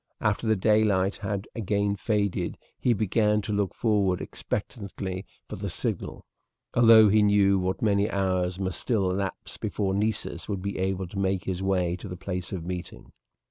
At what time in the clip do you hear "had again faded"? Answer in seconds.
1.17-2.57